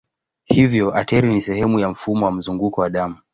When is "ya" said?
1.79-1.89